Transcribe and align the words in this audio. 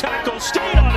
tackle. 0.00 0.40
state. 0.40 0.78
on. 0.78 0.89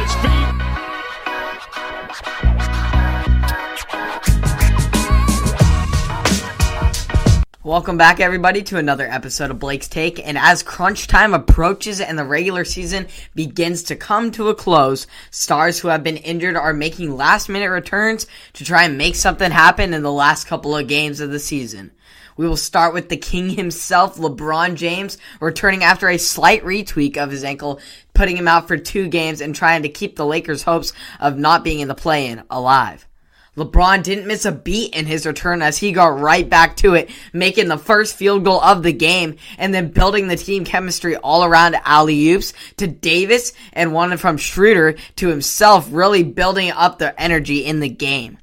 Welcome 7.73 7.97
back, 7.97 8.19
everybody, 8.19 8.61
to 8.61 8.77
another 8.77 9.07
episode 9.09 9.49
of 9.49 9.57
Blake's 9.57 9.87
Take. 9.87 10.23
And 10.23 10.37
as 10.37 10.61
crunch 10.61 11.07
time 11.07 11.33
approaches 11.33 11.99
and 11.99 12.19
the 12.19 12.23
regular 12.23 12.65
season 12.65 13.07
begins 13.33 13.81
to 13.85 13.95
come 13.95 14.29
to 14.33 14.49
a 14.49 14.53
close, 14.53 15.07
stars 15.31 15.79
who 15.79 15.87
have 15.87 16.03
been 16.03 16.17
injured 16.17 16.55
are 16.55 16.71
making 16.71 17.17
last 17.17 17.49
minute 17.49 17.71
returns 17.71 18.27
to 18.53 18.63
try 18.63 18.83
and 18.83 18.95
make 18.95 19.15
something 19.15 19.49
happen 19.49 19.95
in 19.95 20.03
the 20.03 20.11
last 20.11 20.45
couple 20.45 20.77
of 20.77 20.87
games 20.87 21.19
of 21.19 21.31
the 21.31 21.39
season. 21.39 21.89
We 22.37 22.47
will 22.47 22.57
start 22.57 22.93
with 22.93 23.09
the 23.09 23.17
king 23.17 23.49
himself, 23.49 24.17
LeBron 24.17 24.75
James, 24.75 25.17
returning 25.41 25.83
after 25.83 26.07
a 26.09 26.19
slight 26.19 26.63
retweak 26.63 27.17
of 27.17 27.31
his 27.31 27.43
ankle, 27.43 27.79
putting 28.13 28.37
him 28.37 28.47
out 28.47 28.67
for 28.67 28.77
two 28.77 29.07
games 29.07 29.41
and 29.41 29.55
trying 29.55 29.81
to 29.81 29.89
keep 29.89 30.15
the 30.15 30.27
Lakers' 30.27 30.61
hopes 30.61 30.93
of 31.19 31.39
not 31.39 31.63
being 31.63 31.79
in 31.79 31.87
the 31.87 31.95
play-in 31.95 32.43
alive. 32.51 33.07
LeBron 33.55 34.01
didn't 34.01 34.25
miss 34.25 34.45
a 34.45 34.51
beat 34.51 34.95
in 34.95 35.05
his 35.05 35.27
return 35.27 35.61
as 35.61 35.77
he 35.77 35.91
got 35.91 36.19
right 36.19 36.49
back 36.49 36.75
to 36.77 36.95
it, 36.95 37.11
making 37.33 37.67
the 37.67 37.77
first 37.77 38.15
field 38.15 38.43
goal 38.43 38.59
of 38.61 38.81
the 38.81 38.91
game 38.91 39.35
and 39.59 39.71
then 39.71 39.91
building 39.91 40.27
the 40.27 40.35
team 40.35 40.65
chemistry 40.65 41.15
all 41.17 41.43
around 41.43 41.75
alley 41.85 42.31
oops 42.31 42.53
to 42.77 42.87
Davis 42.87 43.53
and 43.71 43.93
one 43.93 44.17
from 44.17 44.37
Schroeder 44.37 44.93
to 45.17 45.27
himself, 45.27 45.87
really 45.91 46.23
building 46.23 46.71
up 46.71 46.97
the 46.97 47.19
energy 47.21 47.63
in 47.63 47.79
the 47.79 47.89
game. 47.89 48.39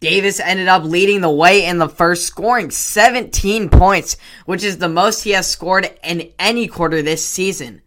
Davis 0.00 0.38
ended 0.38 0.68
up 0.68 0.82
leading 0.82 1.22
the 1.22 1.30
way 1.30 1.64
in 1.64 1.78
the 1.78 1.88
first, 1.88 2.26
scoring 2.26 2.70
17 2.70 3.70
points, 3.70 4.18
which 4.44 4.64
is 4.64 4.76
the 4.76 4.88
most 4.88 5.22
he 5.22 5.30
has 5.30 5.46
scored 5.46 5.88
in 6.02 6.30
any 6.38 6.66
quarter 6.66 7.00
this 7.00 7.26
season. 7.26 7.80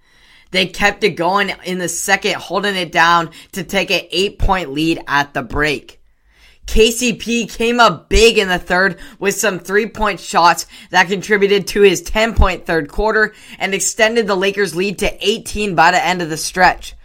They 0.50 0.66
kept 0.66 1.04
it 1.04 1.12
going 1.12 1.52
in 1.66 1.78
the 1.78 1.90
second, 1.90 2.36
holding 2.36 2.76
it 2.76 2.92
down 2.92 3.32
to 3.52 3.64
take 3.64 3.92
an 3.92 4.08
eight 4.10 4.40
point 4.40 4.72
lead 4.72 5.02
at 5.08 5.34
the 5.34 5.44
break. 5.44 6.00
KCP 6.68 7.50
came 7.50 7.80
up 7.80 8.10
big 8.10 8.38
in 8.38 8.48
the 8.48 8.60
third 8.60 9.00
with 9.20 9.36
some 9.36 9.60
three 9.60 9.88
point 9.88 10.20
shots 10.20 10.66
that 10.90 11.08
contributed 11.08 11.68
to 11.68 11.82
his 11.82 12.02
10 12.02 12.34
point 12.34 12.66
third 12.66 12.90
quarter 12.90 13.34
and 13.60 13.74
extended 13.74 14.28
the 14.28 14.36
Lakers 14.36 14.76
lead 14.76 15.00
to 15.00 15.28
18 15.28 15.76
by 15.76 15.92
the 15.92 16.04
end 16.04 16.22
of 16.22 16.30
the 16.30 16.38
stretch. 16.38 16.96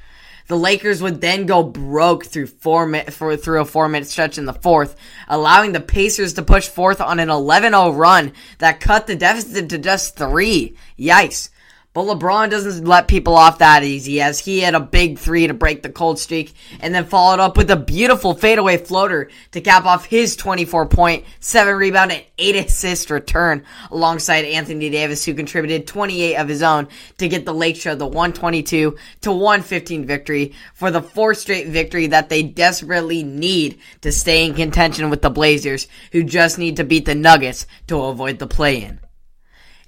The 0.50 0.56
Lakers 0.56 1.00
would 1.00 1.20
then 1.20 1.46
go 1.46 1.62
broke 1.62 2.26
through 2.26 2.48
four 2.48 2.92
for, 3.12 3.36
through 3.36 3.60
a 3.60 3.64
four 3.64 3.88
minute 3.88 4.08
stretch 4.08 4.36
in 4.36 4.46
the 4.46 4.52
fourth, 4.52 4.96
allowing 5.28 5.70
the 5.70 5.78
Pacers 5.78 6.32
to 6.34 6.42
push 6.42 6.66
forth 6.66 7.00
on 7.00 7.20
an 7.20 7.28
11-0 7.28 7.96
run 7.96 8.32
that 8.58 8.80
cut 8.80 9.06
the 9.06 9.14
deficit 9.14 9.68
to 9.68 9.78
just 9.78 10.16
three. 10.16 10.76
Yikes. 10.98 11.50
But 11.92 12.04
LeBron 12.04 12.50
doesn't 12.50 12.84
let 12.84 13.08
people 13.08 13.34
off 13.34 13.58
that 13.58 13.82
easy 13.82 14.20
as 14.20 14.38
he 14.38 14.60
had 14.60 14.76
a 14.76 14.80
big 14.80 15.18
three 15.18 15.48
to 15.48 15.54
break 15.54 15.82
the 15.82 15.90
cold 15.90 16.20
streak 16.20 16.54
and 16.78 16.94
then 16.94 17.04
followed 17.04 17.40
up 17.40 17.56
with 17.56 17.68
a 17.68 17.76
beautiful 17.76 18.32
fadeaway 18.32 18.76
floater 18.76 19.28
to 19.50 19.60
cap 19.60 19.86
off 19.86 20.04
his 20.04 20.36
24 20.36 20.86
point, 20.86 21.24
7 21.40 21.74
rebound 21.74 22.12
and 22.12 22.24
8 22.38 22.54
assist 22.54 23.10
return 23.10 23.64
alongside 23.90 24.44
Anthony 24.44 24.88
Davis 24.88 25.24
who 25.24 25.34
contributed 25.34 25.88
28 25.88 26.36
of 26.36 26.46
his 26.46 26.62
own 26.62 26.86
to 27.18 27.26
get 27.26 27.44
the 27.44 27.52
Lake 27.52 27.74
Show 27.74 27.96
the 27.96 28.06
122 28.06 28.96
to 29.22 29.32
115 29.32 30.06
victory 30.06 30.54
for 30.74 30.92
the 30.92 31.02
fourth 31.02 31.38
straight 31.38 31.66
victory 31.66 32.06
that 32.06 32.28
they 32.28 32.44
desperately 32.44 33.24
need 33.24 33.80
to 34.02 34.12
stay 34.12 34.46
in 34.46 34.54
contention 34.54 35.10
with 35.10 35.22
the 35.22 35.30
Blazers 35.30 35.88
who 36.12 36.22
just 36.22 36.56
need 36.56 36.76
to 36.76 36.84
beat 36.84 37.04
the 37.04 37.16
Nuggets 37.16 37.66
to 37.88 38.00
avoid 38.00 38.38
the 38.38 38.46
play-in. 38.46 39.00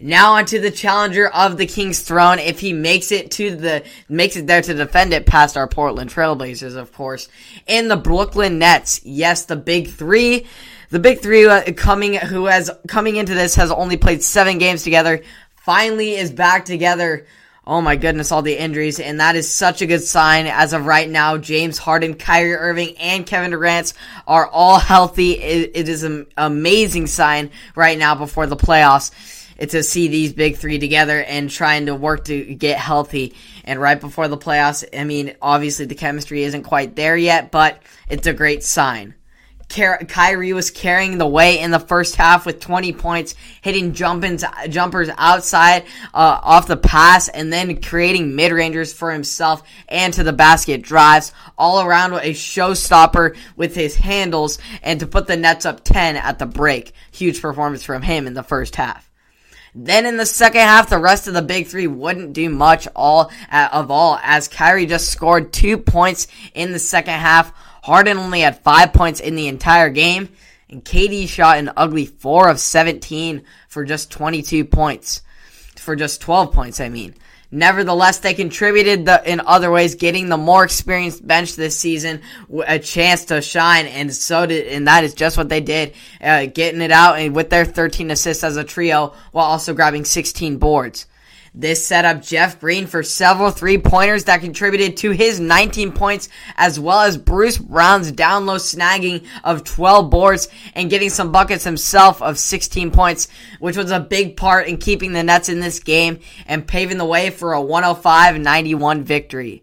Now 0.03 0.33
onto 0.33 0.59
the 0.59 0.73
challenger 0.73 1.29
of 1.29 1.57
the 1.57 1.67
King's 1.67 2.01
throne. 2.01 2.41
If 2.41 2.59
he 2.59 2.73
makes 2.73 3.13
it 3.13 3.31
to 3.33 3.55
the, 3.55 3.85
makes 4.09 4.35
it 4.35 4.49
there 4.49 4.61
to 4.61 4.75
defend 4.75 5.13
it 5.13 5.27
past 5.27 5.57
our 5.57 5.69
Portland 5.69 6.11
Trailblazers, 6.11 6.75
of 6.75 6.93
course. 6.93 7.29
And 7.69 7.89
the 7.89 7.97
Brooklyn 7.97 8.59
Nets. 8.59 9.01
Yes, 9.05 9.45
the 9.45 9.55
big 9.55 9.89
three. 9.89 10.47
The 10.91 10.99
big 10.99 11.21
three 11.21 11.47
uh, 11.47 11.73
coming, 11.75 12.15
who 12.15 12.47
has, 12.47 12.69
coming 12.89 13.15
into 13.15 13.35
this 13.35 13.55
has 13.55 13.71
only 13.71 13.97
played 13.97 14.25
seven 14.25 14.59
games 14.59 14.83
together. 14.83 15.23
Finally 15.55 16.17
is 16.17 16.33
back 16.33 16.65
together. 16.65 17.25
Oh 17.65 17.81
my 17.81 17.95
goodness, 17.95 18.33
all 18.33 18.43
the 18.43 18.59
injuries, 18.59 18.99
and 18.99 19.21
that 19.21 19.37
is 19.37 19.49
such 19.49 19.83
a 19.83 19.87
good 19.87 20.03
sign. 20.03 20.49
As 20.49 20.73
of 20.73 20.85
right 20.85 21.09
now, 21.09 21.39
James 21.39 21.79
Harden, 21.79 22.15
Kyrie 22.15 22.57
Irving, 22.57 22.97
and 22.99 23.25
Kevin 23.25 23.53
Durant 23.53 23.93
are 24.27 24.49
all 24.49 24.81
healthy. 24.81 25.35
it, 25.39 25.71
it 25.77 25.89
is 25.89 26.03
an 26.03 26.27
amazing 26.37 27.07
sign 27.07 27.53
right 27.77 27.97
now 27.97 28.17
before 28.17 28.49
the 28.49 28.57
playoffs 28.57 29.13
to 29.59 29.83
see 29.83 30.09
these 30.09 30.33
big 30.33 30.57
three 30.57 30.79
together 30.79 31.23
and 31.23 31.51
trying 31.51 31.87
to 31.87 31.95
work 31.95 32.25
to 32.27 32.55
get 32.55 32.79
healthy. 32.79 33.35
And 33.65 33.81
right 33.81 34.01
before 34.01 34.29
the 34.29 34.39
playoffs, 34.39 34.85
I 34.97 35.05
mean, 35.05 35.35
obviously 35.41 35.87
the 35.87 35.95
chemistry 35.95 36.43
isn't 36.45 36.65
quite 36.65 36.97
there 36.97 37.17
yet, 37.17 37.51
but 37.51 37.83
it's 38.09 38.27
a 38.27 38.33
great 38.33 38.63
sign. 38.63 39.15
Kyrie 39.73 40.53
was 40.53 40.71
carrying 40.71 41.17
the 41.17 41.27
way 41.27 41.59
in 41.59 41.71
the 41.71 41.81
first 41.81 42.17
half 42.17 42.45
with 42.45 42.61
20 42.61 42.93
points, 42.93 43.35
hitting 43.63 43.95
jumpins, 43.95 44.45
jumpers 44.69 45.09
outside 45.17 45.85
uh, 46.13 46.41
off 46.43 46.67
the 46.67 46.77
pass, 46.77 47.29
and 47.29 47.53
then 47.53 47.81
creating 47.81 48.37
mid 48.37 48.53
rangers 48.53 48.93
for 48.93 49.11
himself 49.11 49.63
and 49.89 50.13
to 50.15 50.25
the 50.25 50.33
basket 50.33 50.83
drives 50.83 51.33
all 51.57 51.81
around 51.81 52.13
a 52.13 52.33
showstopper 52.33 53.37
with 53.57 53.75
his 53.75 53.97
handles 53.97 54.59
and 54.83 55.01
to 55.01 55.07
put 55.07 55.27
the 55.27 55.37
Nets 55.37 55.65
up 55.65 55.85
10 55.85 56.17
at 56.17 56.39
the 56.39 56.47
break. 56.47 56.93
Huge 57.11 57.41
performance 57.41 57.83
from 57.83 58.03
him 58.03 58.27
in 58.27 58.35
the 58.35 58.43
first 58.43 58.77
half. 58.77 59.12
Then 59.75 60.05
in 60.05 60.19
the 60.19 60.27
second 60.27 60.61
half, 60.61 60.91
the 60.91 60.99
rest 60.99 61.29
of 61.29 61.35
the 61.35 61.43
big 61.43 61.67
three 61.67 61.87
wouldn't 61.87 62.35
do 62.35 62.51
much 62.51 62.87
all 62.95 63.31
uh, 63.51 63.69
of 63.73 63.91
all 63.91 64.19
as 64.23 64.49
Kyrie 64.49 64.87
just 64.87 65.09
scored 65.09 65.53
two 65.53 65.79
points 65.79 66.29
in 66.55 66.73
the 66.73 66.79
second 66.79 67.15
half. 67.15 67.53
Harden 67.83 68.19
only 68.19 68.41
had 68.41 68.59
five 68.59 68.93
points 68.93 69.19
in 69.19 69.35
the 69.35 69.49
entire 69.49 69.89
game. 69.89 70.29
And 70.69 70.85
KD 70.85 71.29
shot 71.29 71.59
an 71.59 71.73
ugly 71.77 72.07
4 72.07 72.49
of 72.49 72.61
17 72.61 73.45
for 73.69 73.85
just 73.85 74.11
22 74.11 74.65
points. 74.67 75.23
For 75.77 75.97
just 75.97 76.21
12 76.21 76.53
points, 76.53 76.81
I 76.81 76.89
mean. 76.89 77.15
Nevertheless, 77.55 78.19
they 78.19 78.33
contributed 78.33 79.05
the, 79.05 79.31
in 79.31 79.41
other 79.41 79.71
ways, 79.71 79.95
getting 79.95 80.31
the 80.31 80.39
more 80.39 80.65
experienced 80.65 81.25
bench 81.27 81.55
this 81.55 81.79
season 81.79 82.23
a 82.67 82.79
chance 82.79 83.27
to 83.27 83.43
shine, 83.43 83.85
and 83.85 84.13
so 84.13 84.47
did, 84.47 84.69
and 84.69 84.89
that 84.89 85.05
is 85.05 85.13
just 85.13 85.37
what 85.37 85.51
they 85.51 85.61
did, 85.61 85.93
uh, 86.23 86.47
getting 86.47 86.81
it 86.81 86.91
out 86.91 87.19
and 87.19 87.37
with 87.37 87.51
their 87.51 87.67
13 87.67 88.11
assists 88.11 88.43
as 88.43 88.57
a 88.57 88.65
trio, 88.65 89.15
while 89.33 89.45
also 89.45 89.75
grabbing 89.75 90.07
16 90.07 90.57
boards. 90.57 91.07
This 91.55 91.87
set 91.87 92.07
up 92.07 92.23
Jeff 92.23 92.59
Green 92.59 92.87
for 92.87 93.03
several 93.03 93.51
three 93.51 93.77
pointers 93.77 94.25
that 94.25 94.41
contributed 94.41 94.97
to 94.99 95.11
his 95.11 95.39
19 95.39 95.93
points, 95.93 96.31
as 96.57 96.81
well 96.81 97.01
as 97.01 97.19
Bruce 97.19 97.59
Brown's 97.59 98.11
down 98.11 98.47
low 98.47 98.57
snagging 98.57 99.27
of 99.45 99.63
12 99.63 100.09
boards 100.09 100.49
and 100.75 100.89
getting 100.89 101.11
some 101.11 101.31
buckets 101.31 101.65
himself 101.65 102.23
of 102.23 102.39
16 102.39 102.91
points, 102.91 103.29
which 103.61 103.77
was 103.77 103.91
a 103.91 104.01
big 104.01 104.39
part 104.39 104.67
in 104.67 104.79
keeping 104.79 105.13
the 105.13 105.23
Nets 105.23 105.51
in 105.51 105.61
this 105.61 105.79
game 105.81 106.21
and 106.47 106.67
paving 106.67 106.97
the 106.97 107.05
way 107.05 107.29
for 107.29 107.53
a 107.53 107.61
105 107.61 108.41
91 108.41 109.05
victory. 109.05 109.63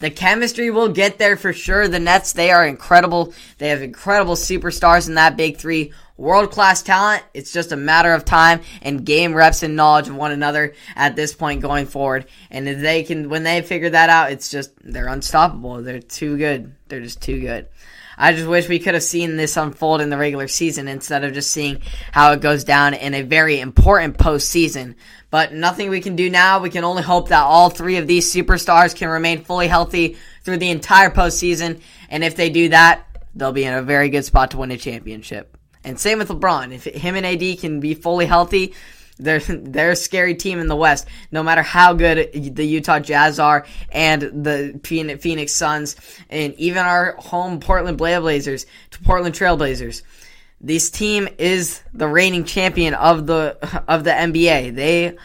The 0.00 0.10
chemistry 0.10 0.70
will 0.70 0.88
get 0.88 1.18
there 1.18 1.36
for 1.36 1.52
sure. 1.52 1.88
The 1.88 2.00
Nets, 2.00 2.32
they 2.32 2.50
are 2.50 2.66
incredible. 2.66 3.32
They 3.58 3.68
have 3.68 3.82
incredible 3.82 4.34
superstars 4.34 5.08
in 5.08 5.14
that 5.14 5.36
big 5.36 5.56
three 5.56 5.92
world 6.16 6.50
class 6.50 6.82
talent. 6.82 7.22
It's 7.32 7.52
just 7.52 7.72
a 7.72 7.76
matter 7.76 8.12
of 8.12 8.24
time 8.24 8.60
and 8.82 9.04
game 9.04 9.34
reps 9.34 9.62
and 9.62 9.76
knowledge 9.76 10.08
of 10.08 10.16
one 10.16 10.32
another 10.32 10.74
at 10.94 11.16
this 11.16 11.34
point 11.34 11.62
going 11.62 11.86
forward. 11.86 12.26
And 12.50 12.68
if 12.68 12.80
they 12.80 13.02
can, 13.02 13.28
when 13.28 13.44
they 13.44 13.62
figure 13.62 13.90
that 13.90 14.10
out, 14.10 14.32
it's 14.32 14.50
just, 14.50 14.72
they're 14.82 15.08
unstoppable. 15.08 15.82
They're 15.82 16.00
too 16.00 16.36
good. 16.36 16.74
They're 16.88 17.00
just 17.00 17.22
too 17.22 17.40
good. 17.40 17.68
I 18.16 18.32
just 18.32 18.48
wish 18.48 18.68
we 18.68 18.78
could 18.78 18.94
have 18.94 19.02
seen 19.02 19.36
this 19.36 19.56
unfold 19.56 20.00
in 20.00 20.10
the 20.10 20.18
regular 20.18 20.48
season 20.48 20.88
instead 20.88 21.24
of 21.24 21.32
just 21.32 21.50
seeing 21.50 21.80
how 22.12 22.32
it 22.32 22.40
goes 22.40 22.64
down 22.64 22.94
in 22.94 23.14
a 23.14 23.22
very 23.22 23.60
important 23.60 24.18
postseason. 24.18 24.94
But 25.30 25.52
nothing 25.52 25.90
we 25.90 26.00
can 26.00 26.16
do 26.16 26.30
now. 26.30 26.60
We 26.60 26.70
can 26.70 26.84
only 26.84 27.02
hope 27.02 27.30
that 27.30 27.42
all 27.42 27.70
three 27.70 27.96
of 27.96 28.06
these 28.06 28.32
superstars 28.32 28.94
can 28.94 29.08
remain 29.08 29.42
fully 29.42 29.66
healthy 29.66 30.16
through 30.42 30.58
the 30.58 30.70
entire 30.70 31.10
postseason. 31.10 31.80
And 32.08 32.22
if 32.22 32.36
they 32.36 32.50
do 32.50 32.68
that, 32.68 33.06
they'll 33.34 33.52
be 33.52 33.64
in 33.64 33.74
a 33.74 33.82
very 33.82 34.10
good 34.10 34.24
spot 34.24 34.52
to 34.52 34.58
win 34.58 34.70
a 34.70 34.76
championship. 34.76 35.56
And 35.82 35.98
same 35.98 36.18
with 36.18 36.28
LeBron. 36.28 36.72
If 36.72 36.84
him 36.84 37.16
and 37.16 37.26
AD 37.26 37.58
can 37.58 37.80
be 37.80 37.94
fully 37.94 38.26
healthy, 38.26 38.74
they're 39.18 39.40
they're 39.40 39.92
a 39.92 39.96
scary 39.96 40.34
team 40.34 40.58
in 40.58 40.68
the 40.68 40.76
West. 40.76 41.06
No 41.30 41.42
matter 41.42 41.62
how 41.62 41.94
good 41.94 42.30
the 42.32 42.66
Utah 42.66 42.98
Jazz 42.98 43.38
are 43.38 43.66
and 43.90 44.22
the 44.22 44.80
Phoenix 44.82 45.52
Suns 45.52 45.96
and 46.30 46.54
even 46.54 46.78
our 46.78 47.16
home 47.16 47.60
Portland 47.60 47.98
Blazers, 47.98 48.66
to 48.90 48.98
Portland 49.00 49.34
Trailblazers. 49.34 50.02
This 50.60 50.90
team 50.90 51.28
is 51.38 51.82
the 51.92 52.08
reigning 52.08 52.44
champion 52.44 52.94
of 52.94 53.26
the 53.26 53.58
of 53.86 54.04
the 54.04 54.10
NBA. 54.10 54.74
They 54.74 55.16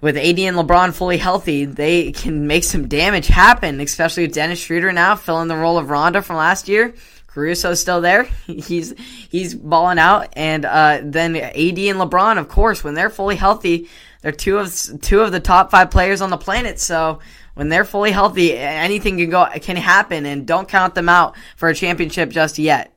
with 0.00 0.16
AD 0.16 0.38
and 0.38 0.56
LeBron 0.56 0.92
fully 0.92 1.16
healthy, 1.16 1.64
they 1.64 2.12
can 2.12 2.46
make 2.46 2.64
some 2.64 2.86
damage 2.86 3.28
happen, 3.28 3.80
especially 3.80 4.24
with 4.24 4.34
Dennis 4.34 4.58
Schroeder 4.58 4.92
now 4.92 5.16
filling 5.16 5.48
the 5.48 5.56
role 5.56 5.78
of 5.78 5.88
Rondo 5.88 6.20
from 6.20 6.36
last 6.36 6.68
year. 6.68 6.94
Caruso's 7.36 7.80
still 7.80 8.00
there. 8.00 8.24
He's 8.46 8.94
he's 9.28 9.54
balling 9.54 9.98
out, 9.98 10.32
and 10.32 10.64
uh, 10.64 11.00
then 11.02 11.36
AD 11.36 11.54
and 11.54 11.98
LeBron, 12.00 12.38
of 12.38 12.48
course, 12.48 12.82
when 12.82 12.94
they're 12.94 13.10
fully 13.10 13.36
healthy, 13.36 13.90
they're 14.22 14.32
two 14.32 14.56
of 14.56 14.74
two 15.02 15.20
of 15.20 15.32
the 15.32 15.40
top 15.40 15.70
five 15.70 15.90
players 15.90 16.22
on 16.22 16.30
the 16.30 16.38
planet. 16.38 16.80
So 16.80 17.18
when 17.52 17.68
they're 17.68 17.84
fully 17.84 18.10
healthy, 18.10 18.56
anything 18.56 19.18
can 19.18 19.28
go 19.28 19.46
can 19.60 19.76
happen, 19.76 20.24
and 20.24 20.46
don't 20.46 20.66
count 20.66 20.94
them 20.94 21.10
out 21.10 21.36
for 21.56 21.68
a 21.68 21.74
championship 21.74 22.30
just 22.30 22.58
yet. 22.58 22.95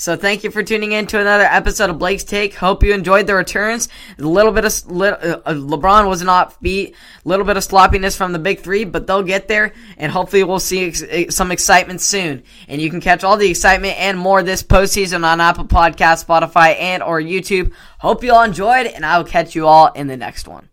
So 0.00 0.14
thank 0.14 0.44
you 0.44 0.52
for 0.52 0.62
tuning 0.62 0.92
in 0.92 1.08
to 1.08 1.20
another 1.20 1.42
episode 1.42 1.90
of 1.90 1.98
Blake's 1.98 2.22
Take. 2.22 2.54
Hope 2.54 2.84
you 2.84 2.94
enjoyed 2.94 3.26
the 3.26 3.34
returns. 3.34 3.88
A 4.16 4.22
little 4.22 4.52
bit 4.52 4.64
of 4.64 4.72
uh, 4.88 5.40
uh, 5.44 5.54
LeBron 5.54 6.08
was 6.08 6.22
not 6.22 6.62
beat. 6.62 6.94
A 7.24 7.28
little 7.28 7.44
bit 7.44 7.56
of 7.56 7.64
sloppiness 7.64 8.16
from 8.16 8.32
the 8.32 8.38
big 8.38 8.60
three, 8.60 8.84
but 8.84 9.08
they'll 9.08 9.24
get 9.24 9.48
there, 9.48 9.72
and 9.96 10.12
hopefully 10.12 10.44
we'll 10.44 10.60
see 10.60 10.86
ex- 10.86 11.02
eh, 11.02 11.26
some 11.30 11.50
excitement 11.50 12.00
soon. 12.00 12.44
And 12.68 12.80
you 12.80 12.90
can 12.90 13.00
catch 13.00 13.24
all 13.24 13.36
the 13.36 13.50
excitement 13.50 13.98
and 13.98 14.16
more 14.16 14.44
this 14.44 14.62
postseason 14.62 15.26
on 15.26 15.40
Apple 15.40 15.64
Podcast, 15.64 16.24
Spotify, 16.24 16.78
and 16.78 17.02
or 17.02 17.20
YouTube. 17.20 17.72
Hope 17.98 18.22
you 18.22 18.32
all 18.32 18.44
enjoyed, 18.44 18.86
and 18.86 19.04
I 19.04 19.18
will 19.18 19.24
catch 19.24 19.56
you 19.56 19.66
all 19.66 19.90
in 19.94 20.06
the 20.06 20.16
next 20.16 20.46
one. 20.46 20.68